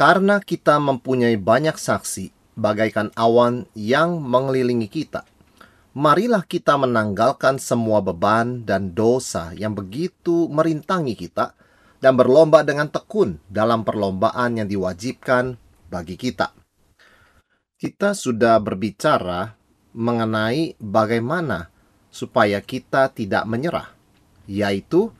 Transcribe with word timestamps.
Karena 0.00 0.40
kita 0.40 0.80
mempunyai 0.80 1.36
banyak 1.36 1.76
saksi, 1.76 2.56
bagaikan 2.56 3.12
awan 3.20 3.68
yang 3.76 4.16
mengelilingi 4.16 4.88
kita, 4.88 5.28
marilah 5.92 6.40
kita 6.40 6.80
menanggalkan 6.80 7.60
semua 7.60 8.00
beban 8.00 8.64
dan 8.64 8.96
dosa 8.96 9.52
yang 9.52 9.76
begitu 9.76 10.48
merintangi 10.48 11.12
kita, 11.12 11.52
dan 12.00 12.16
berlomba 12.16 12.64
dengan 12.64 12.88
tekun 12.88 13.44
dalam 13.52 13.84
perlombaan 13.84 14.56
yang 14.56 14.72
diwajibkan 14.72 15.60
bagi 15.92 16.16
kita. 16.16 16.56
Kita 17.76 18.16
sudah 18.16 18.56
berbicara 18.56 19.52
mengenai 19.92 20.80
bagaimana 20.80 21.68
supaya 22.08 22.64
kita 22.64 23.12
tidak 23.12 23.44
menyerah, 23.44 23.92
yaitu 24.48 25.12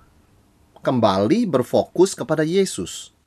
kembali 0.80 1.44
berfokus 1.44 2.16
kepada 2.16 2.48
Yesus. 2.48 3.19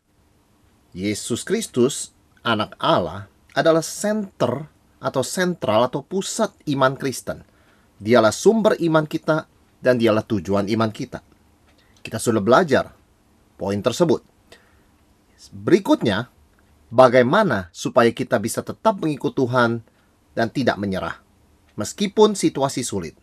Yesus 0.94 1.42
Kristus, 1.42 2.14
anak 2.46 2.78
Allah, 2.78 3.26
adalah 3.58 3.82
center 3.82 4.70
atau 5.02 5.26
sentral 5.26 5.90
atau 5.90 6.06
pusat 6.06 6.54
iman 6.70 6.94
Kristen. 6.94 7.42
Dialah 7.98 8.32
sumber 8.32 8.78
iman 8.78 9.10
kita 9.10 9.50
dan 9.82 9.98
dialah 9.98 10.24
tujuan 10.24 10.70
iman 10.70 10.94
kita. 10.94 11.26
Kita 12.00 12.22
sudah 12.22 12.40
belajar 12.40 12.94
poin 13.58 13.82
tersebut. 13.82 14.22
Berikutnya, 15.52 16.32
bagaimana 16.94 17.74
supaya 17.74 18.14
kita 18.14 18.40
bisa 18.40 18.62
tetap 18.64 19.02
mengikut 19.02 19.34
Tuhan 19.34 19.84
dan 20.38 20.48
tidak 20.54 20.80
menyerah 20.80 21.24
meskipun 21.74 22.38
situasi 22.38 22.86
sulit. 22.86 23.18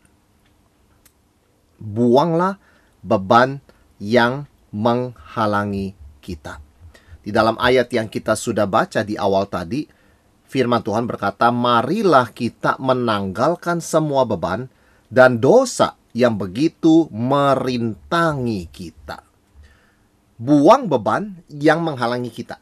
Buanglah 1.80 2.60
beban 3.00 3.62
yang 3.96 4.44
menghalangi 4.74 5.96
kita. 6.20 6.69
Di 7.20 7.28
dalam 7.28 7.60
ayat 7.60 7.92
yang 7.92 8.08
kita 8.08 8.32
sudah 8.32 8.64
baca 8.64 9.04
di 9.04 9.16
awal 9.16 9.44
tadi, 9.44 9.84
firman 10.48 10.80
Tuhan 10.80 11.04
berkata, 11.04 11.52
"Marilah 11.52 12.32
kita 12.32 12.80
menanggalkan 12.80 13.84
semua 13.84 14.24
beban 14.24 14.72
dan 15.12 15.36
dosa 15.36 16.00
yang 16.16 16.40
begitu 16.40 17.12
merintangi 17.12 18.66
kita." 18.72 19.20
Buang 20.40 20.88
beban 20.88 21.44
yang 21.52 21.84
menghalangi 21.84 22.32
kita. 22.32 22.56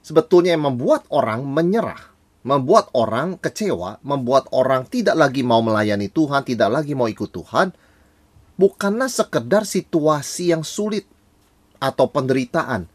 Sebetulnya 0.00 0.56
yang 0.56 0.72
membuat 0.72 1.04
orang 1.12 1.44
menyerah, 1.44 2.10
membuat 2.42 2.90
orang 2.96 3.38
kecewa, 3.38 4.02
membuat 4.02 4.50
orang 4.50 4.88
tidak 4.88 5.14
lagi 5.14 5.46
mau 5.46 5.62
melayani 5.62 6.10
Tuhan, 6.10 6.42
tidak 6.42 6.72
lagi 6.72 6.96
mau 6.96 7.06
ikut 7.06 7.30
Tuhan, 7.30 7.70
bukanlah 8.58 9.12
sekedar 9.12 9.62
situasi 9.62 10.50
yang 10.50 10.66
sulit 10.66 11.06
atau 11.78 12.10
penderitaan, 12.10 12.88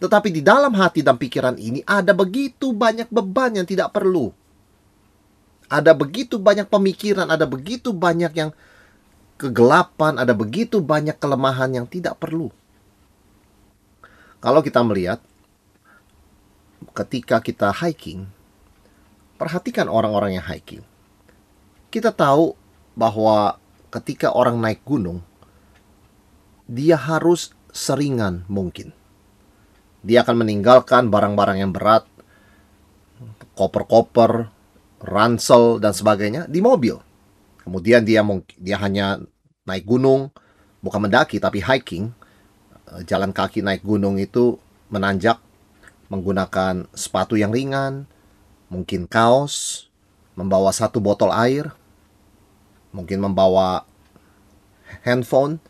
tetapi 0.00 0.32
di 0.32 0.40
dalam 0.40 0.72
hati 0.72 1.04
dan 1.04 1.20
pikiran 1.20 1.60
ini 1.60 1.84
ada 1.84 2.16
begitu 2.16 2.72
banyak 2.72 3.12
beban 3.12 3.52
yang 3.60 3.68
tidak 3.68 3.92
perlu. 3.92 4.32
Ada 5.70 5.94
begitu 5.94 6.40
banyak 6.40 6.66
pemikiran, 6.66 7.28
ada 7.30 7.44
begitu 7.46 7.92
banyak 7.94 8.32
yang 8.34 8.50
kegelapan, 9.36 10.18
ada 10.18 10.32
begitu 10.34 10.80
banyak 10.80 11.14
kelemahan 11.20 11.70
yang 11.70 11.86
tidak 11.86 12.16
perlu. 12.16 12.50
Kalau 14.40 14.64
kita 14.64 14.80
melihat 14.80 15.20
ketika 16.96 17.44
kita 17.44 17.68
hiking, 17.70 18.24
perhatikan 19.36 19.86
orang-orang 19.86 20.40
yang 20.40 20.46
hiking. 20.48 20.80
Kita 21.92 22.08
tahu 22.08 22.56
bahwa 22.96 23.60
ketika 23.92 24.32
orang 24.32 24.56
naik 24.58 24.80
gunung, 24.82 25.20
dia 26.64 26.96
harus 26.96 27.52
seringan 27.70 28.48
mungkin. 28.48 28.96
Dia 30.00 30.24
akan 30.24 30.46
meninggalkan 30.46 31.12
barang-barang 31.12 31.58
yang 31.60 31.72
berat, 31.72 32.08
koper-koper, 33.52 34.48
ransel 35.00 35.76
dan 35.80 35.92
sebagainya 35.92 36.48
di 36.48 36.60
mobil. 36.64 36.96
Kemudian 37.60 38.04
dia 38.04 38.24
dia 38.56 38.76
hanya 38.80 39.20
naik 39.68 39.84
gunung, 39.84 40.32
bukan 40.80 41.08
mendaki 41.08 41.36
tapi 41.36 41.60
hiking. 41.60 42.12
Eh, 42.90 43.02
jalan 43.04 43.32
kaki 43.32 43.60
naik 43.60 43.84
gunung 43.84 44.16
itu 44.16 44.56
menanjak 44.88 45.40
menggunakan 46.10 46.90
sepatu 46.90 47.38
yang 47.38 47.54
ringan, 47.54 48.10
mungkin 48.66 49.06
kaos, 49.06 49.86
membawa 50.34 50.74
satu 50.74 50.98
botol 50.98 51.30
air, 51.30 51.70
mungkin 52.90 53.22
membawa 53.22 53.86
handphone, 55.06 55.62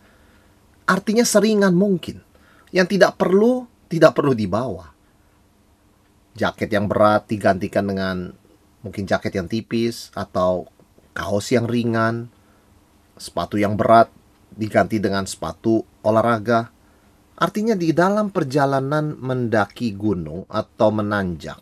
artinya 0.89 1.23
seringan 1.23 1.77
mungkin. 1.77 2.25
Yang 2.73 2.97
tidak 2.97 3.21
perlu, 3.21 3.69
tidak 3.91 4.15
perlu 4.15 4.33
dibawa. 4.33 4.95
Jaket 6.39 6.71
yang 6.71 6.87
berat 6.87 7.27
digantikan 7.27 7.91
dengan 7.91 8.31
mungkin 8.87 9.05
jaket 9.05 9.35
yang 9.35 9.51
tipis 9.51 10.15
atau 10.15 10.71
kaos 11.11 11.51
yang 11.51 11.67
ringan. 11.67 12.31
Sepatu 13.19 13.59
yang 13.59 13.75
berat 13.75 14.09
diganti 14.55 15.03
dengan 15.03 15.27
sepatu 15.27 15.83
olahraga. 16.07 16.71
Artinya 17.35 17.75
di 17.75 17.91
dalam 17.91 18.31
perjalanan 18.31 19.19
mendaki 19.19 19.93
gunung 19.97 20.47
atau 20.49 20.89
menanjak, 20.93 21.61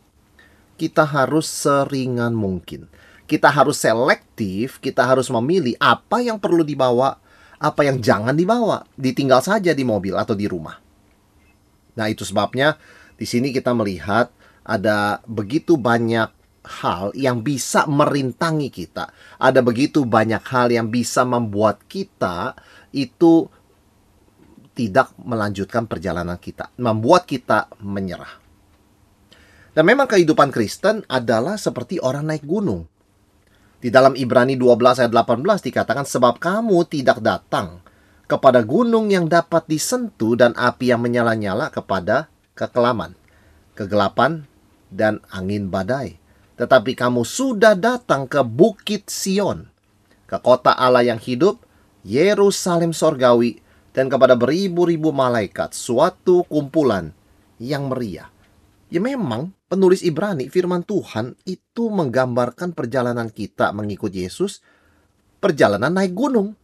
kita 0.75 1.07
harus 1.07 1.47
seringan 1.47 2.35
mungkin 2.35 2.91
kita 3.29 3.53
harus 3.53 3.77
selektif, 3.77 4.81
kita 4.81 5.05
harus 5.05 5.29
memilih 5.29 5.77
apa 5.77 6.25
yang 6.25 6.41
perlu 6.41 6.65
dibawa, 6.65 7.21
apa 7.61 7.85
yang 7.85 8.01
jangan 8.01 8.33
dibawa, 8.33 8.89
ditinggal 8.97 9.45
saja 9.45 9.77
di 9.77 9.85
mobil 9.85 10.17
atau 10.17 10.33
di 10.33 10.49
rumah. 10.49 10.88
Nah, 11.99 12.07
itu 12.07 12.23
sebabnya 12.23 12.79
di 13.19 13.27
sini 13.27 13.51
kita 13.51 13.75
melihat 13.75 14.31
ada 14.63 15.19
begitu 15.27 15.75
banyak 15.75 16.31
hal 16.63 17.11
yang 17.19 17.43
bisa 17.43 17.91
merintangi 17.91 18.71
kita. 18.71 19.11
Ada 19.43 19.59
begitu 19.59 20.07
banyak 20.07 20.45
hal 20.47 20.71
yang 20.71 20.87
bisa 20.87 21.27
membuat 21.27 21.83
kita 21.91 22.55
itu 22.95 23.51
tidak 24.79 25.11
melanjutkan 25.19 25.91
perjalanan 25.91 26.39
kita, 26.39 26.71
membuat 26.79 27.27
kita 27.27 27.67
menyerah. 27.83 28.39
Dan 29.75 29.83
memang 29.83 30.07
kehidupan 30.07 30.55
Kristen 30.55 31.03
adalah 31.11 31.59
seperti 31.59 31.99
orang 31.99 32.31
naik 32.31 32.47
gunung. 32.47 32.87
Di 33.79 33.91
dalam 33.91 34.15
Ibrani 34.15 34.55
12 34.55 35.07
ayat 35.07 35.13
18 35.15 35.43
dikatakan 35.71 36.07
sebab 36.07 36.39
kamu 36.39 36.79
tidak 36.91 37.19
datang 37.23 37.83
kepada 38.29 38.61
gunung 38.61 39.09
yang 39.09 39.27
dapat 39.27 39.65
disentuh 39.65 40.37
dan 40.37 40.53
api 40.53 40.93
yang 40.93 41.01
menyala-nyala 41.01 41.73
kepada 41.73 42.29
kekelaman, 42.53 43.17
kegelapan 43.73 44.45
dan 44.93 45.25
angin 45.33 45.73
badai. 45.73 46.21
Tetapi 46.61 46.93
kamu 46.93 47.25
sudah 47.25 47.73
datang 47.73 48.29
ke 48.29 48.45
Bukit 48.45 49.09
Sion, 49.09 49.73
ke 50.29 50.37
kota 50.45 50.77
Allah 50.77 51.09
yang 51.09 51.17
hidup, 51.17 51.65
Yerusalem 52.05 52.93
sorgawi, 52.93 53.65
dan 53.97 54.13
kepada 54.13 54.37
beribu-ribu 54.37 55.11
malaikat, 55.11 55.73
suatu 55.73 56.45
kumpulan 56.47 57.17
yang 57.57 57.89
meriah. 57.89 58.29
Ya 58.89 59.01
memang 59.01 59.53
penulis 59.69 60.01
Ibrani, 60.01 60.49
firman 60.49 60.85
Tuhan 60.85 61.37
itu 61.45 61.89
menggambarkan 61.93 62.73
perjalanan 62.73 63.29
kita 63.33 63.73
mengikut 63.73 64.13
Yesus, 64.13 64.61
perjalanan 65.41 65.93
naik 65.93 66.13
gunung. 66.13 66.57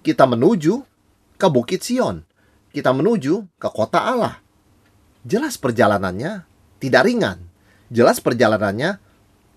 Kita 0.00 0.24
menuju 0.24 0.74
ke 1.36 1.46
Bukit 1.52 1.84
Sion. 1.84 2.24
Kita 2.72 2.96
menuju 2.96 3.60
ke 3.60 3.68
kota 3.68 4.00
Allah. 4.08 4.40
Jelas 5.20 5.60
perjalanannya 5.60 6.48
tidak 6.80 7.04
ringan. 7.04 7.38
Jelas 7.92 8.22
perjalanannya 8.24 8.96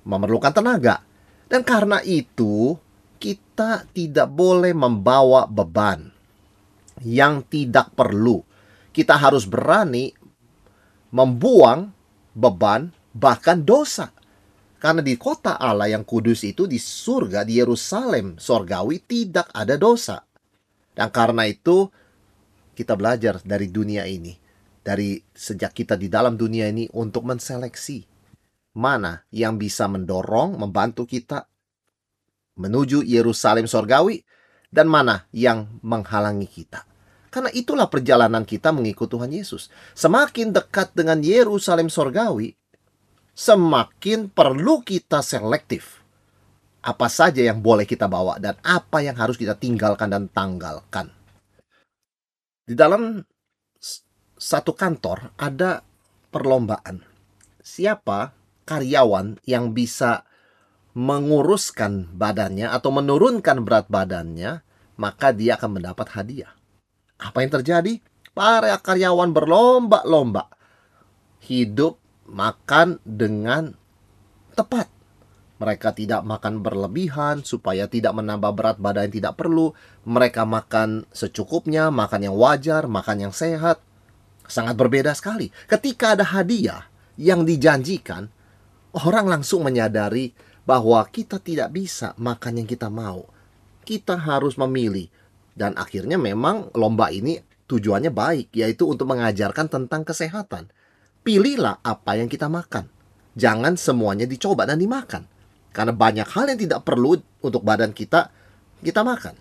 memerlukan 0.04 0.51
tenaga. 0.51 1.00
Dan 1.48 1.63
karena 1.63 2.04
itu, 2.04 2.75
kita 3.22 3.88
tidak 3.95 4.28
boleh 4.28 4.75
membawa 4.75 5.48
beban 5.48 6.12
yang 7.06 7.39
tidak 7.48 7.96
perlu. 7.96 8.44
Kita 8.92 9.16
harus 9.16 9.48
berani 9.48 10.12
membuang 11.13 11.94
beban, 12.36 12.92
bahkan 13.16 13.63
dosa. 13.63 14.12
Karena 14.81 15.00
di 15.00 15.16
kota 15.16 15.56
Allah 15.56 15.88
yang 15.88 16.04
kudus 16.04 16.44
itu 16.44 16.68
di 16.68 16.75
surga, 16.75 17.48
di 17.48 17.63
Yerusalem, 17.63 18.36
sorgawi 18.36 19.00
tidak 19.00 19.48
ada 19.56 19.80
dosa. 19.80 20.19
Dan 20.94 21.10
karena 21.10 21.50
itu 21.50 21.90
kita 22.78 22.94
belajar 22.98 23.42
dari 23.42 23.69
dunia 23.69 24.06
ini. 24.06 24.42
dari 24.84 25.16
sejak 25.31 25.72
kita 25.72 25.95
di 25.95 26.12
dalam 26.12 26.36
dunia 26.36 26.68
ini 26.68 26.92
untuk 26.92 27.24
menseleksi 27.24 28.04
mana 28.75 29.24
yang 29.31 29.56
bisa 29.56 29.88
mendorong, 29.88 30.60
membantu 30.60 31.07
kita 31.07 31.48
menuju 32.60 33.01
Yerusalem 33.07 33.66
sorgawi 33.66 34.22
dan 34.69 34.92
mana 34.92 35.25
yang 35.31 35.80
menghalangi 35.81 36.45
kita. 36.51 36.84
Karena 37.31 37.50
itulah 37.50 37.89
perjalanan 37.89 38.46
kita 38.46 38.69
mengikut 38.69 39.10
Tuhan 39.10 39.34
Yesus. 39.34 39.72
Semakin 39.98 40.54
dekat 40.54 40.94
dengan 40.94 41.18
Yerusalem 41.24 41.89
sorgawi, 41.89 42.54
semakin 43.34 44.30
perlu 44.30 44.86
kita 44.86 45.25
selektif. 45.25 46.02
Apa 46.83 47.07
saja 47.07 47.39
yang 47.39 47.63
boleh 47.63 47.88
kita 47.88 48.12
bawa 48.12 48.35
dan 48.44 48.59
apa 48.59 49.00
yang 49.00 49.15
harus 49.15 49.39
kita 49.39 49.56
tinggalkan 49.56 50.12
dan 50.12 50.27
tanggalkan. 50.27 51.15
Di 52.68 52.75
dalam 52.75 53.24
satu 54.35 54.75
kantor 54.75 55.31
ada 55.39 55.80
perlombaan. 56.27 57.00
Siapa 57.63 58.35
karyawan 58.68 59.39
yang 59.47 59.71
bisa 59.71 60.27
menguruskan 60.94 62.12
badannya 62.12 62.68
atau 62.68 62.91
menurunkan 62.91 63.63
berat 63.63 63.88
badannya, 63.88 64.62
maka 65.00 65.31
dia 65.31 65.56
akan 65.56 65.79
mendapat 65.79 66.07
hadiah. 66.19 66.51
Apa 67.18 67.47
yang 67.47 67.51
terjadi? 67.56 68.03
Para 68.36 68.75
karyawan 68.75 69.31
berlomba-lomba 69.31 70.51
hidup 71.47 72.00
makan 72.27 73.00
dengan 73.06 73.75
tepat. 74.56 74.89
Mereka 75.61 75.94
tidak 75.94 76.25
makan 76.25 76.65
berlebihan 76.65 77.45
supaya 77.45 77.85
tidak 77.85 78.17
menambah 78.17 78.51
berat 78.57 78.77
badan 78.81 79.07
yang 79.07 79.15
tidak 79.21 79.33
perlu. 79.38 79.71
Mereka 80.03 80.44
makan 80.50 81.05
secukupnya, 81.13 81.94
makan 81.94 82.31
yang 82.31 82.35
wajar, 82.35 82.89
makan 82.89 83.29
yang 83.29 83.33
sehat. 83.33 83.79
Sangat 84.50 84.75
berbeda 84.75 85.13
sekali. 85.13 85.53
Ketika 85.69 86.17
ada 86.17 86.25
hadiah 86.25 86.89
yang 87.15 87.45
dijanjikan, 87.45 88.27
orang 88.97 89.29
langsung 89.29 89.63
menyadari 89.63 90.33
bahwa 90.65 91.00
kita 91.07 91.38
tidak 91.39 91.71
bisa 91.71 92.17
makan 92.17 92.63
yang 92.63 92.67
kita 92.67 92.89
mau. 92.89 93.29
Kita 93.83 94.15
harus 94.15 94.55
memilih 94.55 95.07
dan 95.53 95.77
akhirnya 95.77 96.17
memang 96.17 96.73
lomba 96.73 97.13
ini 97.13 97.38
tujuannya 97.69 98.11
baik, 98.11 98.53
yaitu 98.57 98.89
untuk 98.89 99.09
mengajarkan 99.09 99.69
tentang 99.69 100.01
kesehatan. 100.05 100.69
Pilihlah 101.23 101.79
apa 101.81 102.19
yang 102.19 102.27
kita 102.27 102.51
makan. 102.51 102.89
Jangan 103.33 103.79
semuanya 103.79 104.27
dicoba 104.27 104.67
dan 104.67 104.77
dimakan. 104.77 105.25
Karena 105.74 105.92
banyak 105.92 106.30
hal 106.30 106.54
yang 106.54 106.60
tidak 106.62 106.86
perlu 106.86 107.18
untuk 107.42 107.66
badan 107.66 107.92
kita, 107.92 108.30
kita 108.86 109.02
makan. 109.02 109.34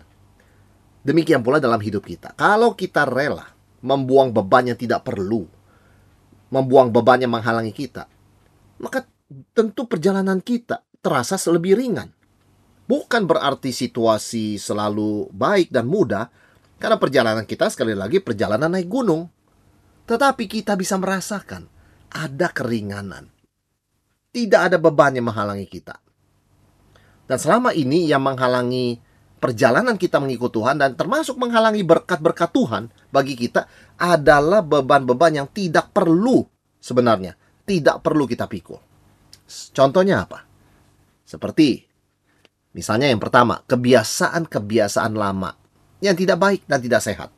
Demikian 1.05 1.45
pula 1.45 1.61
dalam 1.61 1.77
hidup 1.77 2.03
kita. 2.03 2.33
Kalau 2.33 2.73
kita 2.73 3.05
rela 3.05 3.53
membuang 3.85 4.33
beban 4.33 4.73
yang 4.73 4.79
tidak 4.79 5.05
perlu, 5.05 5.45
membuang 6.49 6.89
beban 6.89 7.21
yang 7.21 7.31
menghalangi 7.37 7.69
kita, 7.69 8.09
maka 8.81 9.05
tentu 9.53 9.85
perjalanan 9.85 10.41
kita 10.41 10.81
terasa 11.03 11.37
lebih 11.51 11.77
ringan. 11.77 12.09
Bukan 12.83 13.23
berarti 13.29 13.71
situasi 13.71 14.59
selalu 14.59 15.31
baik 15.31 15.71
dan 15.71 15.87
mudah, 15.87 16.27
karena 16.79 16.99
perjalanan 16.99 17.45
kita 17.47 17.71
sekali 17.71 17.95
lagi 17.95 18.19
perjalanan 18.19 18.73
naik 18.73 18.91
gunung. 18.91 19.27
Tetapi 20.03 20.51
kita 20.51 20.75
bisa 20.75 20.99
merasakan 20.99 21.63
ada 22.11 22.51
keringanan. 22.51 23.31
Tidak 24.35 24.59
ada 24.67 24.75
beban 24.75 25.15
yang 25.15 25.31
menghalangi 25.31 25.63
kita. 25.63 26.02
Dan 27.23 27.37
selama 27.39 27.71
ini 27.71 28.07
yang 28.07 28.23
menghalangi 28.23 28.99
perjalanan 29.39 29.95
kita 29.95 30.19
mengikut 30.19 30.51
Tuhan 30.51 30.79
dan 30.79 30.95
termasuk 30.95 31.39
menghalangi 31.39 31.83
berkat-berkat 31.83 32.51
Tuhan 32.51 32.91
bagi 33.11 33.35
kita 33.35 33.67
adalah 33.99 34.63
beban-beban 34.63 35.43
yang 35.43 35.47
tidak 35.51 35.91
perlu 35.91 36.43
sebenarnya. 36.79 37.35
Tidak 37.63 38.03
perlu 38.03 38.27
kita 38.27 38.43
pikul. 38.47 38.79
Contohnya 39.71 40.27
apa? 40.27 40.43
Seperti 41.23 41.93
Misalnya 42.73 43.13
yang 43.13 43.21
pertama, 43.21 43.61
kebiasaan-kebiasaan 43.69 45.13
lama 45.13 45.53
yang 46.01 46.17
tidak 46.17 46.41
baik 46.41 46.61
dan 46.65 46.81
tidak 46.81 47.05
sehat. 47.05 47.29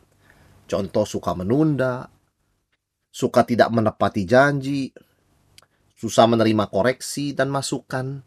Contoh 0.66 1.04
suka 1.04 1.36
menunda, 1.36 2.08
suka 3.12 3.44
tidak 3.44 3.68
menepati 3.70 4.24
janji, 4.24 4.96
susah 6.00 6.26
menerima 6.32 6.72
koreksi 6.72 7.36
dan 7.36 7.52
masukan 7.52 8.24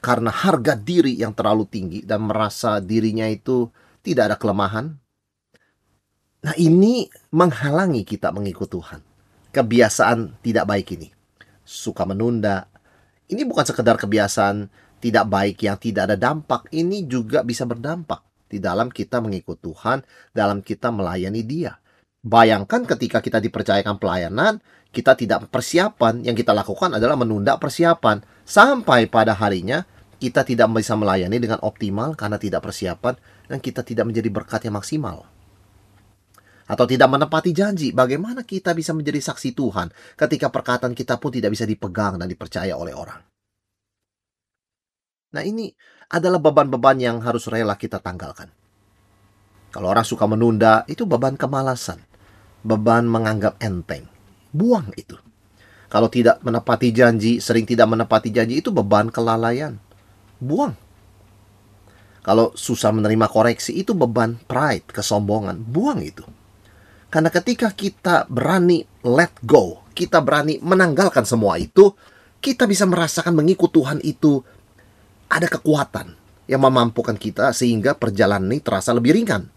karena 0.00 0.32
harga 0.32 0.74
diri 0.74 1.20
yang 1.20 1.36
terlalu 1.36 1.68
tinggi 1.68 2.00
dan 2.02 2.24
merasa 2.24 2.80
dirinya 2.80 3.28
itu 3.28 3.68
tidak 4.00 4.32
ada 4.32 4.36
kelemahan. 4.40 4.96
Nah, 6.40 6.54
ini 6.56 7.04
menghalangi 7.36 8.02
kita 8.08 8.32
mengikut 8.32 8.72
Tuhan. 8.72 9.00
Kebiasaan 9.52 10.40
tidak 10.40 10.64
baik 10.64 10.96
ini. 10.96 11.12
Suka 11.60 12.08
menunda. 12.08 12.64
Ini 13.28 13.44
bukan 13.44 13.62
sekedar 13.68 14.00
kebiasaan 14.00 14.72
tidak 15.00 15.24
baik 15.28 15.64
yang 15.64 15.76
tidak 15.80 16.12
ada 16.12 16.16
dampak 16.16 16.68
ini 16.72 17.08
juga 17.08 17.40
bisa 17.40 17.64
berdampak 17.64 18.20
di 18.50 18.60
dalam 18.60 18.92
kita 18.92 19.24
mengikut 19.24 19.56
Tuhan, 19.64 20.04
dalam 20.36 20.60
kita 20.60 20.92
melayani 20.92 21.40
Dia. 21.40 21.79
Bayangkan 22.20 22.84
ketika 22.84 23.24
kita 23.24 23.40
dipercayakan 23.40 23.96
pelayanan, 23.96 24.60
kita 24.92 25.16
tidak 25.16 25.48
persiapan, 25.48 26.20
yang 26.20 26.36
kita 26.36 26.52
lakukan 26.52 26.92
adalah 26.92 27.16
menunda 27.16 27.56
persiapan 27.56 28.20
sampai 28.44 29.08
pada 29.08 29.32
harinya 29.32 29.88
kita 30.20 30.44
tidak 30.44 30.68
bisa 30.76 30.92
melayani 31.00 31.40
dengan 31.40 31.64
optimal 31.64 32.12
karena 32.12 32.36
tidak 32.36 32.60
persiapan 32.60 33.16
dan 33.48 33.58
kita 33.58 33.80
tidak 33.80 34.04
menjadi 34.04 34.28
berkat 34.28 34.68
yang 34.68 34.76
maksimal. 34.76 35.24
Atau 36.68 36.84
tidak 36.86 37.08
menepati 37.08 37.56
janji, 37.56 37.90
bagaimana 37.90 38.44
kita 38.44 38.76
bisa 38.76 38.92
menjadi 38.92 39.18
saksi 39.18 39.56
Tuhan 39.56 39.88
ketika 40.14 40.52
perkataan 40.52 40.92
kita 40.92 41.16
pun 41.16 41.32
tidak 41.32 41.56
bisa 41.56 41.64
dipegang 41.64 42.20
dan 42.20 42.28
dipercaya 42.28 42.76
oleh 42.76 42.92
orang. 42.92 43.18
Nah 45.34 45.42
ini 45.42 45.72
adalah 46.12 46.38
beban-beban 46.38 47.00
yang 47.00 47.16
harus 47.24 47.48
rela 47.48 47.74
kita 47.80 47.98
tanggalkan. 47.98 48.52
Kalau 49.70 49.88
orang 49.88 50.02
suka 50.02 50.26
menunda, 50.26 50.82
itu 50.90 51.06
beban 51.06 51.38
kemalasan. 51.38 52.09
Beban 52.60 53.08
menganggap 53.08 53.56
enteng. 53.62 54.04
Buang 54.52 54.92
itu. 54.98 55.16
Kalau 55.90 56.06
tidak 56.06 56.38
menepati 56.46 56.94
janji, 56.94 57.42
sering 57.42 57.66
tidak 57.66 57.90
menepati 57.90 58.30
janji, 58.30 58.62
itu 58.62 58.70
beban 58.70 59.10
kelalaian. 59.10 59.74
Buang. 60.38 60.78
Kalau 62.20 62.52
susah 62.54 62.94
menerima 62.94 63.26
koreksi, 63.26 63.74
itu 63.74 63.96
beban 63.96 64.38
pride, 64.46 64.86
kesombongan. 64.92 65.58
Buang 65.66 66.04
itu. 66.04 66.22
Karena 67.10 67.26
ketika 67.26 67.74
kita 67.74 68.30
berani 68.30 68.86
let 69.02 69.34
go, 69.42 69.82
kita 69.90 70.22
berani 70.22 70.62
menanggalkan 70.62 71.26
semua 71.26 71.58
itu, 71.58 71.90
kita 72.38 72.70
bisa 72.70 72.86
merasakan 72.86 73.34
mengikut 73.34 73.74
Tuhan 73.74 73.98
itu 74.06 74.40
ada 75.26 75.50
kekuatan 75.50 76.14
yang 76.46 76.62
memampukan 76.62 77.14
kita 77.14 77.50
sehingga 77.50 77.98
perjalanan 77.98 78.46
ini 78.50 78.62
terasa 78.62 78.94
lebih 78.94 79.14
ringan. 79.14 79.50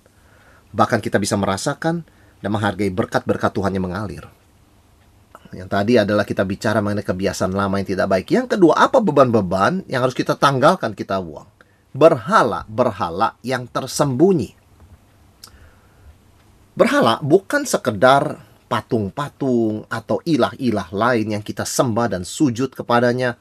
Bahkan 0.74 0.98
kita 0.98 1.22
bisa 1.22 1.38
merasakan 1.38 2.02
dan 2.44 2.52
menghargai 2.52 2.92
berkat-berkat 2.92 3.56
Tuhan 3.56 3.72
yang 3.72 3.88
mengalir. 3.88 4.28
Yang 5.56 5.70
tadi 5.72 5.94
adalah 5.96 6.28
kita 6.28 6.44
bicara 6.44 6.84
mengenai 6.84 7.08
kebiasaan 7.08 7.56
lama 7.56 7.80
yang 7.80 7.88
tidak 7.88 8.08
baik. 8.12 8.28
Yang 8.36 8.58
kedua, 8.58 8.84
apa 8.84 9.00
beban-beban 9.00 9.88
yang 9.88 10.04
harus 10.04 10.18
kita 10.18 10.36
tanggalkan, 10.36 10.92
kita 10.92 11.24
buang? 11.24 11.48
Berhala-berhala 11.96 13.40
yang 13.46 13.70
tersembunyi. 13.70 14.60
Berhala 16.74 17.22
bukan 17.22 17.70
sekedar 17.70 18.42
patung-patung 18.66 19.86
atau 19.86 20.18
ilah-ilah 20.26 20.90
lain 20.90 21.38
yang 21.38 21.44
kita 21.46 21.62
sembah 21.62 22.18
dan 22.18 22.26
sujud 22.26 22.74
kepadanya, 22.74 23.38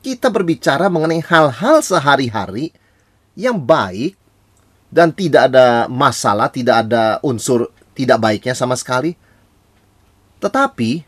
kita 0.00 0.32
berbicara 0.32 0.88
mengenai 0.88 1.20
hal-hal 1.20 1.84
sehari-hari 1.84 2.72
yang 3.36 3.60
baik 3.60 4.16
dan 4.88 5.12
tidak 5.12 5.52
ada 5.52 5.84
masalah, 5.92 6.48
tidak 6.48 6.88
ada 6.88 7.20
unsur 7.20 7.68
tidak 8.00 8.16
baiknya 8.16 8.56
sama 8.56 8.72
sekali. 8.80 9.12
Tetapi 10.40 11.04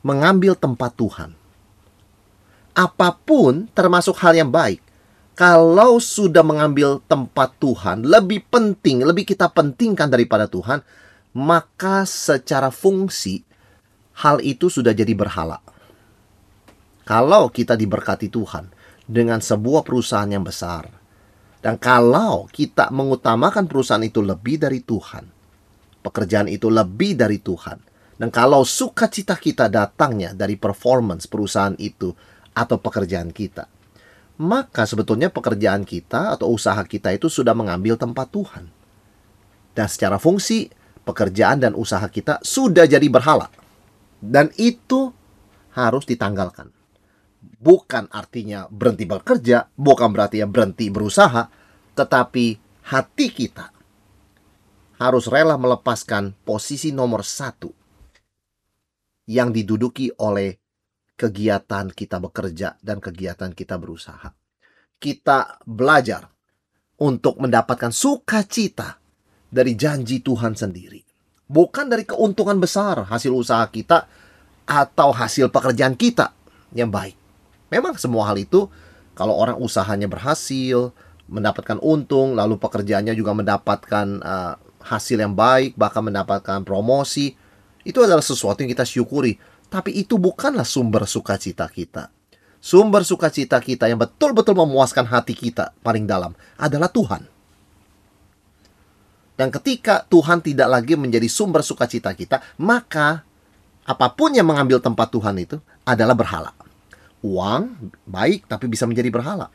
mengambil 0.00 0.56
tempat 0.56 0.96
Tuhan. 0.96 1.36
Apa 2.72 3.12
pun 3.12 3.68
termasuk 3.76 4.16
hal 4.24 4.32
yang 4.36 4.48
baik. 4.48 4.80
Kalau 5.36 6.00
sudah 6.00 6.40
mengambil 6.40 7.04
tempat 7.04 7.52
Tuhan, 7.60 8.08
lebih 8.08 8.48
penting, 8.48 9.04
lebih 9.04 9.28
kita 9.28 9.52
pentingkan 9.52 10.08
daripada 10.08 10.48
Tuhan, 10.48 10.80
maka 11.36 12.08
secara 12.08 12.72
fungsi 12.72 13.44
hal 14.16 14.40
itu 14.40 14.72
sudah 14.72 14.96
jadi 14.96 15.12
berhala. 15.12 15.60
Kalau 17.04 17.52
kita 17.52 17.76
diberkati 17.76 18.32
Tuhan 18.32 18.72
dengan 19.04 19.44
sebuah 19.44 19.84
perusahaan 19.84 20.32
yang 20.32 20.40
besar, 20.40 20.88
dan 21.60 21.76
kalau 21.76 22.48
kita 22.48 22.88
mengutamakan 22.88 23.68
perusahaan 23.68 24.00
itu 24.00 24.24
lebih 24.24 24.56
dari 24.56 24.80
Tuhan, 24.80 25.35
pekerjaan 26.06 26.46
itu 26.46 26.70
lebih 26.70 27.18
dari 27.18 27.42
Tuhan, 27.42 27.82
dan 28.16 28.32
kalau 28.32 28.64
sukacita 28.64 29.36
kita 29.36 29.68
datangnya 29.68 30.32
dari 30.32 30.56
performance 30.56 31.28
perusahaan 31.28 31.76
itu 31.76 32.14
atau 32.56 32.80
pekerjaan 32.80 33.28
kita, 33.28 33.68
maka 34.40 34.88
sebetulnya 34.88 35.28
pekerjaan 35.28 35.84
kita 35.84 36.38
atau 36.40 36.56
usaha 36.56 36.80
kita 36.80 37.12
itu 37.12 37.28
sudah 37.28 37.52
mengambil 37.52 38.00
tempat 38.00 38.32
Tuhan. 38.32 38.64
Dan 39.76 39.86
secara 39.92 40.16
fungsi, 40.16 40.72
pekerjaan 41.04 41.60
dan 41.60 41.76
usaha 41.76 42.08
kita 42.08 42.40
sudah 42.40 42.88
jadi 42.88 43.04
berhala. 43.12 43.52
Dan 44.16 44.48
itu 44.56 45.12
harus 45.76 46.08
ditanggalkan. 46.08 46.72
Bukan 47.60 48.08
artinya 48.08 48.64
berhenti 48.72 49.04
bekerja, 49.04 49.68
bukan 49.76 50.08
berarti 50.08 50.40
ya 50.40 50.48
berhenti 50.48 50.88
berusaha, 50.88 51.52
tetapi 51.92 52.46
hati 52.88 53.26
kita 53.28 53.75
harus 54.96 55.28
rela 55.28 55.60
melepaskan 55.60 56.32
posisi 56.44 56.92
nomor 56.92 57.20
satu 57.20 57.68
yang 59.28 59.50
diduduki 59.52 60.08
oleh 60.22 60.56
kegiatan 61.16 61.90
kita 61.90 62.20
bekerja 62.20 62.76
dan 62.80 63.00
kegiatan 63.00 63.52
kita 63.52 63.76
berusaha. 63.76 64.32
Kita 64.96 65.60
belajar 65.64 66.24
untuk 67.00 67.36
mendapatkan 67.36 67.92
sukacita 67.92 68.96
dari 69.52 69.76
janji 69.76 70.24
Tuhan 70.24 70.56
sendiri. 70.56 71.04
Bukan 71.46 71.86
dari 71.86 72.02
keuntungan 72.08 72.56
besar 72.58 73.06
hasil 73.06 73.30
usaha 73.30 73.62
kita 73.68 74.08
atau 74.66 75.12
hasil 75.12 75.52
pekerjaan 75.52 75.94
kita 75.94 76.32
yang 76.74 76.90
baik. 76.90 77.14
Memang 77.70 77.94
semua 78.00 78.32
hal 78.32 78.40
itu 78.40 78.66
kalau 79.16 79.36
orang 79.36 79.56
usahanya 79.56 80.10
berhasil, 80.10 80.92
mendapatkan 81.26 81.80
untung, 81.82 82.36
lalu 82.38 82.60
pekerjaannya 82.60 83.14
juga 83.14 83.32
mendapatkan 83.34 84.06
uh, 84.22 84.54
hasil 84.86 85.18
yang 85.18 85.34
baik, 85.34 85.74
bahkan 85.74 86.06
mendapatkan 86.06 86.62
promosi, 86.62 87.34
itu 87.82 87.98
adalah 87.98 88.22
sesuatu 88.22 88.62
yang 88.62 88.70
kita 88.70 88.86
syukuri. 88.86 89.34
Tapi 89.66 89.98
itu 89.98 90.14
bukanlah 90.14 90.62
sumber 90.62 91.10
sukacita 91.10 91.66
kita. 91.66 92.14
Sumber 92.62 93.02
sukacita 93.02 93.58
kita 93.58 93.90
yang 93.90 93.98
betul-betul 93.98 94.54
memuaskan 94.54 95.06
hati 95.06 95.34
kita 95.34 95.74
paling 95.82 96.06
dalam 96.06 96.34
adalah 96.54 96.86
Tuhan. 96.86 97.26
Dan 99.36 99.52
ketika 99.52 100.06
Tuhan 100.08 100.40
tidak 100.40 100.66
lagi 100.70 100.96
menjadi 100.96 101.28
sumber 101.28 101.60
sukacita 101.60 102.14
kita, 102.16 102.40
maka 102.56 103.20
apa 103.86 104.06
pun 104.10 104.32
yang 104.32 104.48
mengambil 104.48 104.80
tempat 104.80 105.12
Tuhan 105.12 105.36
itu 105.36 105.60
adalah 105.84 106.16
berhala. 106.16 106.50
Uang 107.20 107.92
baik 108.08 108.48
tapi 108.48 108.66
bisa 108.66 108.88
menjadi 108.88 109.12
berhala. 109.12 109.52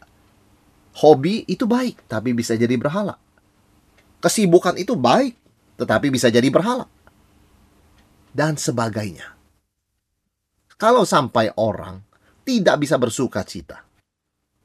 Hobi 1.01 1.43
itu 1.49 1.65
baik 1.65 2.05
tapi 2.05 2.31
bisa 2.31 2.53
jadi 2.55 2.77
berhala. 2.77 3.17
Kesibukan 4.21 4.77
itu 4.77 4.93
baik, 4.93 5.33
tetapi 5.81 6.13
bisa 6.13 6.29
jadi 6.29 6.45
berhala. 6.53 6.85
Dan 8.31 8.55
sebagainya. 8.55 9.33
Kalau 10.77 11.03
sampai 11.03 11.49
orang 11.57 12.05
tidak 12.45 12.85
bisa 12.85 13.01
bersuka 13.01 13.41
cita, 13.41 13.81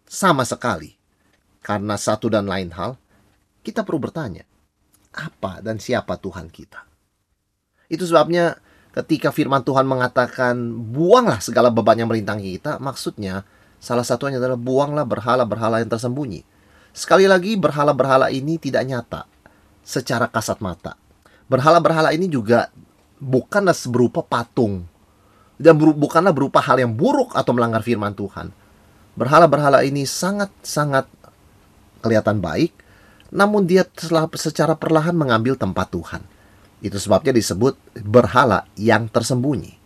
sama 0.05 0.45
sekali, 0.45 0.95
karena 1.65 1.99
satu 1.99 2.31
dan 2.31 2.47
lain 2.47 2.71
hal, 2.77 2.95
kita 3.65 3.83
perlu 3.83 3.99
bertanya, 3.99 4.47
apa 5.17 5.65
dan 5.65 5.81
siapa 5.81 6.15
Tuhan 6.21 6.53
kita? 6.53 6.85
Itu 7.89 8.07
sebabnya 8.07 8.61
ketika 8.95 9.33
firman 9.35 9.65
Tuhan 9.65 9.85
mengatakan, 9.89 10.57
buanglah 10.93 11.41
segala 11.41 11.73
beban 11.73 12.01
yang 12.01 12.09
merintangi 12.09 12.61
kita, 12.61 12.79
maksudnya 12.79 13.43
salah 13.77 14.05
satunya 14.05 14.41
adalah 14.41 14.57
buanglah 14.57 15.05
berhala-berhala 15.05 15.83
yang 15.85 15.91
tersembunyi. 15.91 16.45
Sekali 16.97 17.29
lagi, 17.29 17.61
berhala-berhala 17.61 18.33
ini 18.33 18.57
tidak 18.57 18.89
nyata, 18.89 19.29
secara 19.87 20.27
kasat 20.27 20.59
mata. 20.59 20.99
Berhala-berhala 21.47 22.11
ini 22.11 22.27
juga 22.27 22.75
bukanlah 23.23 23.79
berupa 23.87 24.27
patung 24.27 24.83
dan 25.57 25.79
bukanlah 25.79 26.35
berupa 26.35 26.59
hal 26.59 26.83
yang 26.83 26.91
buruk 26.91 27.33
atau 27.39 27.55
melanggar 27.55 27.87
firman 27.87 28.13
Tuhan. 28.13 28.51
Berhala-berhala 29.15 29.87
ini 29.87 30.05
sangat-sangat 30.05 31.07
kelihatan 32.03 32.43
baik, 32.43 32.75
namun 33.31 33.65
dia 33.65 33.87
telah 33.87 34.29
secara 34.37 34.77
perlahan 34.77 35.17
mengambil 35.17 35.57
tempat 35.57 35.89
Tuhan. 35.95 36.23
Itu 36.85 37.01
sebabnya 37.01 37.33
disebut 37.33 37.79
berhala 38.05 38.69
yang 38.77 39.09
tersembunyi. 39.09 39.79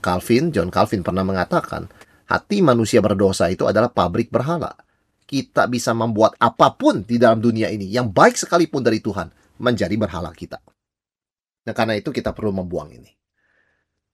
Calvin, 0.00 0.54
John 0.54 0.72
Calvin 0.72 1.04
pernah 1.04 1.26
mengatakan, 1.26 1.90
hati 2.30 2.62
manusia 2.64 3.02
berdosa 3.02 3.50
itu 3.50 3.66
adalah 3.66 3.90
pabrik 3.90 4.30
berhala 4.32 4.72
kita 5.30 5.70
bisa 5.70 5.94
membuat 5.94 6.34
apa 6.42 6.74
pun 6.74 7.06
di 7.06 7.14
dalam 7.14 7.38
dunia 7.38 7.70
ini 7.70 7.86
yang 7.86 8.10
baik 8.10 8.34
sekalipun 8.34 8.82
dari 8.82 8.98
Tuhan 8.98 9.30
menjadi 9.62 9.94
berhala 9.94 10.34
kita. 10.34 10.58
Nah, 11.70 11.74
karena 11.76 11.94
itu 11.94 12.10
kita 12.10 12.34
perlu 12.34 12.50
membuang 12.50 12.90
ini. 12.90 13.14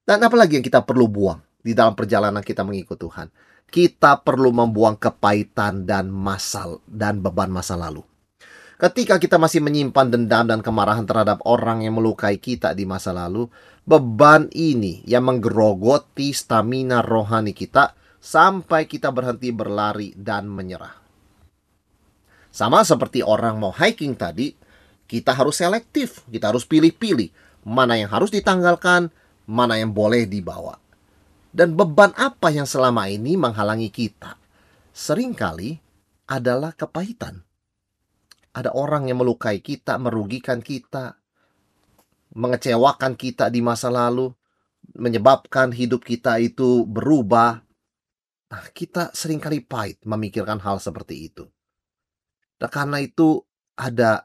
Dan 0.05 0.21
apalagi 0.21 0.61
yang 0.61 0.67
kita 0.67 0.85
perlu 0.85 1.09
buang 1.09 1.41
di 1.57 1.73
dalam 1.73 1.97
perjalanan 1.97 2.45
kita 2.45 2.61
mengikut 2.69 3.01
Tuhan? 3.01 3.33
Kita 3.67 4.21
perlu 4.21 4.53
membuang 4.53 5.01
kepahitan 5.01 5.89
dan 5.89 6.13
masal 6.13 6.85
dan 6.85 7.25
beban 7.25 7.49
masa 7.49 7.81
lalu. 7.81 8.05
Ketika 8.77 9.17
kita 9.17 9.41
masih 9.41 9.65
menyimpan 9.65 10.13
dendam 10.13 10.45
dan 10.53 10.61
kemarahan 10.61 11.09
terhadap 11.09 11.41
orang 11.49 11.81
yang 11.81 11.97
melukai 11.97 12.37
kita 12.37 12.77
di 12.77 12.85
masa 12.85 13.17
lalu, 13.17 13.49
beban 13.89 14.53
ini 14.53 15.01
yang 15.09 15.25
menggerogoti 15.25 16.37
stamina 16.37 17.01
rohani 17.01 17.57
kita 17.57 17.97
sampai 18.21 18.85
kita 18.85 19.09
berhenti 19.11 19.49
berlari 19.49 20.13
dan 20.13 20.47
menyerah. 20.53 21.06
Sama 22.57 22.81
seperti 22.89 23.21
orang 23.21 23.61
mau 23.61 23.69
hiking 23.69 24.17
tadi, 24.17 24.57
kita 25.05 25.37
harus 25.37 25.61
selektif, 25.61 26.25
kita 26.33 26.49
harus 26.49 26.65
pilih-pilih 26.65 27.29
mana 27.69 28.01
yang 28.01 28.09
harus 28.09 28.33
ditanggalkan, 28.33 29.13
mana 29.45 29.77
yang 29.77 29.93
boleh 29.93 30.25
dibawa. 30.25 30.81
Dan 31.53 31.77
beban 31.77 32.17
apa 32.17 32.49
yang 32.49 32.65
selama 32.65 33.13
ini 33.13 33.37
menghalangi 33.37 33.93
kita? 33.93 34.41
Seringkali 34.97 35.77
adalah 36.33 36.73
kepahitan. 36.73 37.45
Ada 38.57 38.73
orang 38.73 39.13
yang 39.13 39.21
melukai 39.21 39.61
kita, 39.61 40.01
merugikan 40.01 40.65
kita, 40.65 41.13
mengecewakan 42.33 43.21
kita 43.21 43.53
di 43.53 43.61
masa 43.61 43.93
lalu, 43.93 44.33
menyebabkan 44.97 45.77
hidup 45.77 46.01
kita 46.01 46.41
itu 46.41 46.89
berubah. 46.89 47.61
Nah, 48.49 48.65
kita 48.73 49.13
sering 49.13 49.45
kali 49.45 49.61
pahit 49.61 50.01
memikirkan 50.09 50.57
hal 50.65 50.81
seperti 50.81 51.29
itu. 51.29 51.45
Dan 52.57 52.69
karena 52.73 52.99
itu 53.05 53.45
ada 53.77 54.25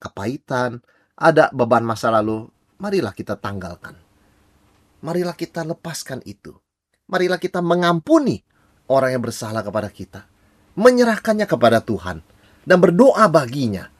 kepahitan, 0.00 0.80
ada 1.14 1.52
beban 1.52 1.84
masa 1.84 2.08
lalu, 2.08 2.48
marilah 2.80 3.12
kita 3.12 3.36
tanggalkan. 3.36 3.94
Marilah 5.04 5.36
kita 5.36 5.66
lepaskan 5.66 6.24
itu. 6.24 6.56
Marilah 7.10 7.36
kita 7.36 7.60
mengampuni 7.60 8.40
orang 8.88 9.18
yang 9.18 9.22
bersalah 9.22 9.60
kepada 9.60 9.90
kita. 9.92 10.24
Menyerahkannya 10.78 11.44
kepada 11.44 11.84
Tuhan. 11.84 12.24
Dan 12.62 12.78
berdoa 12.78 13.26
baginya. 13.26 13.90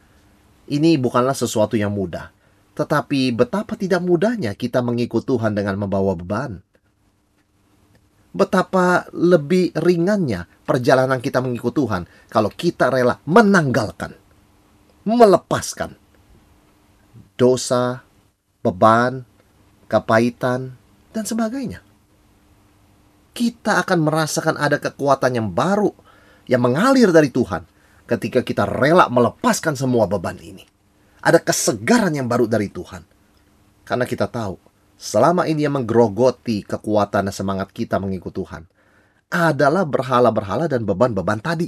Ini 0.71 0.97
bukanlah 0.97 1.35
sesuatu 1.35 1.75
yang 1.75 1.93
mudah. 1.93 2.31
Tetapi 2.73 3.35
betapa 3.37 3.77
tidak 3.77 4.01
mudahnya 4.01 4.57
kita 4.57 4.81
mengikut 4.81 5.29
Tuhan 5.29 5.53
dengan 5.53 5.77
membawa 5.77 6.17
beban 6.17 6.63
betapa 8.33 9.07
lebih 9.13 9.77
ringannya 9.77 10.49
perjalanan 10.65 11.21
kita 11.21 11.45
mengikut 11.45 11.73
Tuhan 11.77 12.03
kalau 12.33 12.49
kita 12.49 12.89
rela 12.89 13.21
menanggalkan, 13.29 14.17
melepaskan 15.05 15.95
dosa, 17.37 18.01
beban, 18.65 19.29
kepahitan, 19.87 20.73
dan 21.13 21.25
sebagainya. 21.29 21.85
Kita 23.33 23.81
akan 23.81 23.99
merasakan 24.05 24.57
ada 24.61 24.77
kekuatan 24.77 25.37
yang 25.37 25.49
baru 25.53 25.93
yang 26.49 26.65
mengalir 26.65 27.13
dari 27.13 27.33
Tuhan 27.33 27.65
ketika 28.05 28.45
kita 28.45 28.69
rela 28.69 29.09
melepaskan 29.09 29.73
semua 29.77 30.05
beban 30.05 30.37
ini. 30.41 30.65
Ada 31.23 31.39
kesegaran 31.39 32.13
yang 32.13 32.27
baru 32.27 32.51
dari 32.51 32.69
Tuhan. 32.69 33.05
Karena 33.87 34.05
kita 34.05 34.27
tahu 34.29 34.72
selama 35.03 35.51
ini 35.51 35.67
yang 35.67 35.83
menggerogoti 35.83 36.63
kekuatan 36.63 37.27
dan 37.27 37.35
semangat 37.35 37.75
kita 37.75 37.99
mengikut 37.99 38.31
Tuhan 38.31 38.71
adalah 39.35 39.83
berhala-berhala 39.83 40.71
dan 40.71 40.87
beban-beban 40.87 41.43
tadi. 41.43 41.67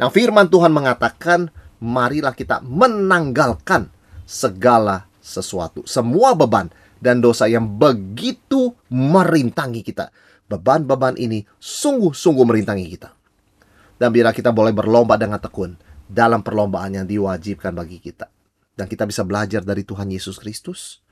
Nah, 0.00 0.08
firman 0.08 0.48
Tuhan 0.48 0.72
mengatakan, 0.72 1.52
marilah 1.84 2.32
kita 2.32 2.64
menanggalkan 2.64 3.92
segala 4.24 5.04
sesuatu, 5.20 5.84
semua 5.84 6.32
beban 6.32 6.72
dan 6.96 7.20
dosa 7.20 7.44
yang 7.50 7.68
begitu 7.68 8.72
merintangi 8.88 9.84
kita. 9.84 10.08
Beban-beban 10.48 11.20
ini 11.20 11.44
sungguh-sungguh 11.60 12.46
merintangi 12.48 12.86
kita. 12.96 13.12
Dan 13.98 14.08
bila 14.14 14.32
kita 14.32 14.54
boleh 14.54 14.72
berlomba 14.72 15.20
dengan 15.20 15.36
tekun 15.42 15.76
dalam 16.08 16.40
perlombaan 16.40 16.96
yang 16.96 17.04
diwajibkan 17.04 17.76
bagi 17.76 18.00
kita. 18.00 18.30
Dan 18.78 18.86
kita 18.86 19.04
bisa 19.04 19.26
belajar 19.26 19.66
dari 19.66 19.82
Tuhan 19.82 20.08
Yesus 20.08 20.38
Kristus 20.38 21.02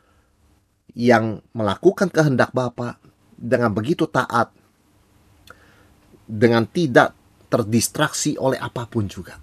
yang 0.96 1.44
melakukan 1.52 2.08
kehendak 2.08 2.56
Bapa 2.56 2.96
dengan 3.36 3.68
begitu 3.76 4.08
taat, 4.08 4.48
dengan 6.24 6.64
tidak 6.64 7.12
terdistraksi 7.52 8.40
oleh 8.40 8.56
apa 8.56 8.88
pun 8.88 9.04
juga. 9.04 9.36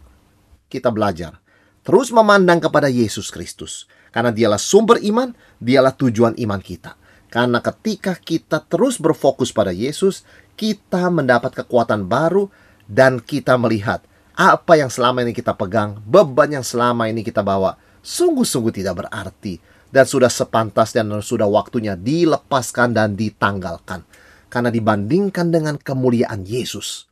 Kita 0.68 0.90
belajar 0.90 1.38
terus 1.86 2.10
memandang 2.10 2.58
kepada 2.58 2.90
Yesus 2.90 3.30
Kristus, 3.30 3.86
karena 4.10 4.34
dialah 4.34 4.58
sumber 4.58 4.98
iman, 5.06 5.32
dialah 5.62 5.94
tujuan 5.94 6.34
iman 6.42 6.58
kita. 6.58 6.98
Karena 7.30 7.62
ketika 7.62 8.14
kita 8.18 8.62
terus 8.66 8.98
berfokus 8.98 9.54
pada 9.54 9.74
Yesus, 9.74 10.26
kita 10.58 11.10
mendapat 11.10 11.54
kekuatan 11.54 12.06
baru 12.06 12.50
dan 12.86 13.18
kita 13.22 13.58
melihat 13.58 14.06
apa 14.34 14.74
yang 14.78 14.90
selama 14.90 15.22
ini 15.22 15.34
kita 15.34 15.54
pegang, 15.54 16.02
beban 16.06 16.50
yang 16.50 16.66
selama 16.66 17.10
ini 17.10 17.22
kita 17.22 17.46
bawa 17.46 17.78
sungguh-sungguh 18.02 18.74
tidak 18.74 19.06
berarti 19.06 19.62
dan 19.94 20.10
sudah 20.10 20.34
sepantas 20.34 20.90
dan 20.90 21.06
sudah 21.22 21.46
waktunya 21.46 21.94
dilepaskan 21.94 22.98
dan 22.98 23.14
ditanggalkan. 23.14 24.02
Karena 24.50 24.74
dibandingkan 24.74 25.54
dengan 25.54 25.78
kemuliaan 25.78 26.42
Yesus, 26.50 27.06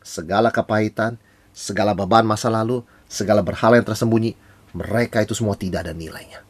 segala 0.00 0.48
kepahitan, 0.48 1.20
segala 1.52 1.92
beban 1.92 2.24
masa 2.24 2.48
lalu, 2.48 2.80
segala 3.04 3.44
berhala 3.44 3.76
yang 3.76 3.84
tersembunyi, 3.84 4.32
mereka 4.72 5.20
itu 5.20 5.36
semua 5.36 5.60
tidak 5.60 5.84
ada 5.84 5.92
nilainya. 5.92 6.40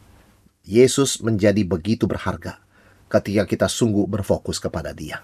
Yesus 0.63 1.19
menjadi 1.19 1.67
begitu 1.67 2.07
berharga 2.07 2.63
ketika 3.11 3.43
kita 3.43 3.67
sungguh 3.67 4.07
berfokus 4.07 4.63
kepada 4.63 4.95
Dia. 4.95 5.19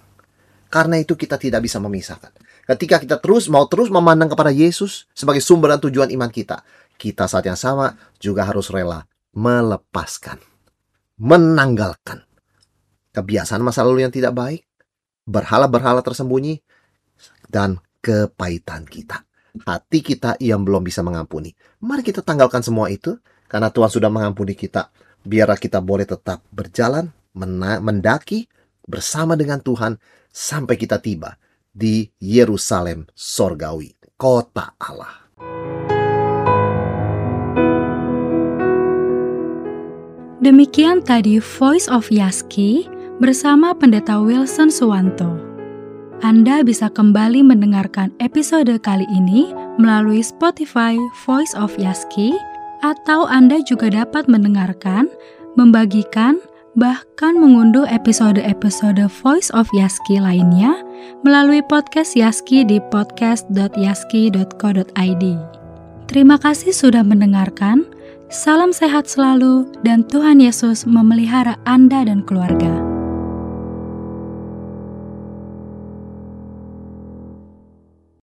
Karena 0.69 0.99
itu 0.99 1.15
kita 1.15 1.38
tidak 1.38 1.65
bisa 1.65 1.79
memisahkan. 1.79 2.35
Ketika 2.67 3.00
kita 3.00 3.17
terus 3.23 3.47
mau 3.47 3.65
terus 3.71 3.88
memandang 3.88 4.29
kepada 4.29 4.50
Yesus 4.50 5.07
sebagai 5.15 5.41
sumber 5.41 5.73
dan 5.79 5.81
tujuan 5.87 6.11
iman 6.12 6.29
kita, 6.29 6.67
kita 6.99 7.31
saat 7.31 7.47
yang 7.47 7.57
sama 7.57 7.97
juga 8.21 8.45
harus 8.45 8.69
rela 8.69 9.07
melepaskan, 9.37 10.40
menanggalkan 11.20 12.25
kebiasaan 13.12 13.64
masa 13.64 13.82
lalu 13.82 14.06
yang 14.06 14.14
tidak 14.14 14.32
baik, 14.37 14.62
berhala-berhala 15.26 16.00
tersembunyi, 16.06 16.62
dan 17.50 17.82
kepahitan 17.99 18.87
kita. 18.87 19.26
Hati 19.66 20.04
kita 20.06 20.38
yang 20.38 20.62
belum 20.62 20.87
bisa 20.87 21.02
mengampuni. 21.02 21.50
Mari 21.82 22.06
kita 22.06 22.23
tanggalkan 22.23 22.62
semua 22.62 22.88
itu, 22.94 23.18
karena 23.50 23.75
Tuhan 23.75 23.90
sudah 23.90 24.06
mengampuni 24.06 24.54
kita. 24.54 24.92
Biar 25.26 25.50
kita 25.58 25.82
boleh 25.82 26.06
tetap 26.06 26.47
berjalan, 26.54 27.11
mendaki 27.35 28.47
bersama 28.87 29.35
dengan 29.35 29.58
Tuhan 29.58 29.99
sampai 30.30 30.78
kita 30.78 31.02
tiba 31.02 31.35
di 31.68 32.06
Yerusalem 32.23 33.04
sorgawi, 33.12 33.92
kota 34.14 34.78
Allah. 34.78 35.27
Demikian 40.38 41.02
tadi 41.02 41.42
Voice 41.42 41.90
of 41.90 42.14
Yaski 42.14 42.87
bersama 43.18 43.75
Pendeta 43.75 44.23
Wilson 44.23 44.71
Suwanto. 44.71 45.35
Anda 46.23 46.62
bisa 46.62 46.87
kembali 46.95 47.42
mendengarkan 47.42 48.14
episode 48.23 48.71
kali 48.87 49.02
ini 49.11 49.50
melalui 49.83 50.23
Spotify 50.23 50.95
Voice 51.26 51.59
of 51.59 51.75
Yaski 51.75 52.38
atau 52.87 53.26
Anda 53.26 53.59
juga 53.66 53.90
dapat 53.90 54.30
mendengarkan, 54.30 55.11
membagikan, 55.59 56.38
bahkan 56.78 57.35
mengunduh 57.35 57.90
episode-episode 57.90 59.11
Voice 59.11 59.50
of 59.50 59.66
Yaski 59.75 60.23
lainnya 60.23 60.87
melalui 61.26 61.66
podcast 61.66 62.14
Yaski 62.14 62.62
di 62.62 62.78
podcast.yaski.co.id. 62.95 65.25
Terima 66.07 66.38
kasih 66.38 66.71
sudah 66.71 67.02
mendengarkan. 67.02 67.98
Salam 68.28 68.76
sehat 68.76 69.08
selalu 69.08 69.64
dan 69.88 70.04
Tuhan 70.04 70.37
Yesus 70.37 70.85
memelihara 70.85 71.56
Anda 71.64 72.04
dan 72.04 72.20
keluarga. 72.20 72.88